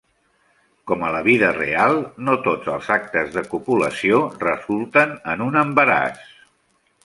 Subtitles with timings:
[0.91, 1.97] Com a la vida real,
[2.29, 6.29] no tots els actes de copulació resulten en un embaràs.